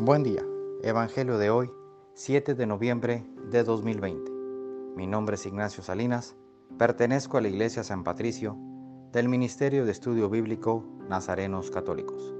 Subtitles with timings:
[0.00, 0.46] Buen día,
[0.84, 1.72] Evangelio de hoy,
[2.14, 4.30] 7 de noviembre de 2020.
[4.94, 6.36] Mi nombre es Ignacio Salinas,
[6.78, 8.56] pertenezco a la Iglesia San Patricio
[9.10, 12.32] del Ministerio de Estudio Bíblico Nazarenos Católicos.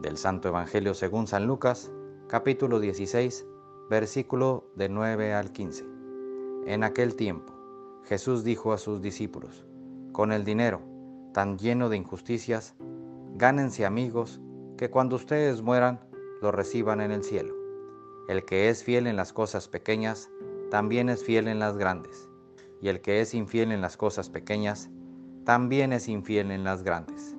[0.00, 1.90] Del Santo Evangelio según San Lucas,
[2.28, 3.46] capítulo 16,
[3.90, 5.84] versículo de 9 al 15.
[6.66, 7.52] En aquel tiempo,
[8.04, 9.66] Jesús dijo a sus discípulos,
[10.12, 10.80] con el dinero
[11.34, 12.76] tan lleno de injusticias,
[13.34, 14.40] gánense amigos
[14.76, 16.11] que cuando ustedes mueran,
[16.42, 17.54] lo reciban en el cielo.
[18.28, 20.28] El que es fiel en las cosas pequeñas,
[20.70, 22.28] también es fiel en las grandes.
[22.80, 24.90] Y el que es infiel en las cosas pequeñas,
[25.44, 27.36] también es infiel en las grandes.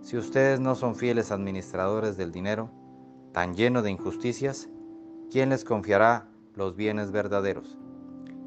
[0.00, 2.70] Si ustedes no son fieles administradores del dinero,
[3.32, 4.68] tan lleno de injusticias,
[5.30, 7.76] ¿quién les confiará los bienes verdaderos?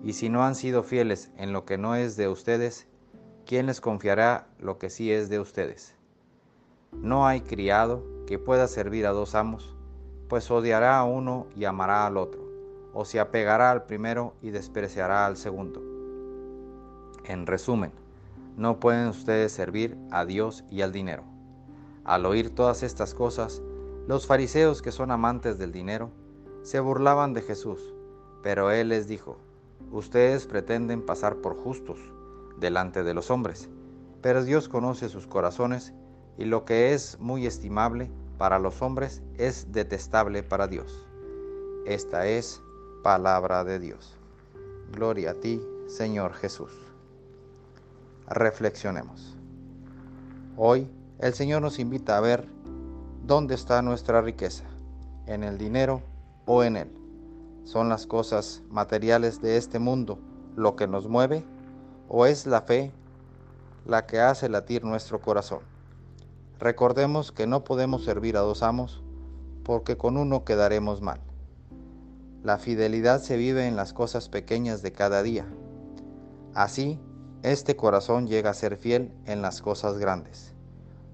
[0.04, 2.88] Y si no han sido fieles en lo que no es de ustedes,
[3.46, 5.96] ¿quién les confiará lo que sí es de ustedes?
[6.94, 9.76] No hay criado que pueda servir a dos amos,
[10.30, 12.40] pues odiará a uno y amará al otro,
[12.94, 15.82] o se apegará al primero y despreciará al segundo.
[17.26, 17.92] En resumen,
[18.56, 21.24] no pueden ustedes servir a Dios y al dinero.
[22.06, 23.62] Al oír todas estas cosas,
[24.08, 26.12] los fariseos que son amantes del dinero
[26.62, 27.80] se burlaban de Jesús,
[28.44, 29.38] pero él les dijo,
[29.92, 32.00] ustedes pretenden pasar por justos
[32.60, 33.70] delante de los hombres,
[34.22, 35.94] pero Dios conoce sus corazones
[36.38, 41.06] y lo que es muy estimable para los hombres es detestable para Dios.
[41.86, 42.62] Esta es
[43.04, 44.16] palabra de Dios.
[44.94, 46.72] Gloria a ti, Señor Jesús.
[48.28, 49.36] Reflexionemos.
[50.56, 52.48] Hoy el Señor nos invita a ver
[53.26, 54.64] dónde está nuestra riqueza,
[55.26, 56.02] en el dinero
[56.46, 56.90] o en Él.
[57.66, 60.18] ¿Son las cosas materiales de este mundo
[60.56, 61.44] lo que nos mueve
[62.08, 62.94] o es la fe
[63.86, 65.60] la que hace latir nuestro corazón?
[66.60, 69.02] Recordemos que no podemos servir a dos amos
[69.64, 71.22] porque con uno quedaremos mal.
[72.44, 75.46] La fidelidad se vive en las cosas pequeñas de cada día.
[76.54, 77.00] Así,
[77.44, 80.54] este corazón llega a ser fiel en las cosas grandes,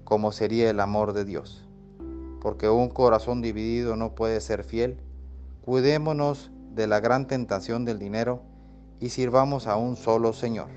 [0.02, 1.64] como sería el amor de Dios.
[2.40, 5.00] Porque un corazón dividido no puede ser fiel,
[5.64, 8.42] cuidémonos de la gran tentación del dinero
[8.98, 10.70] y sirvamos a un solo Señor,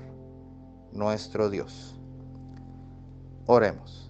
[0.92, 1.98] nuestro Dios.
[3.46, 4.09] Oremos.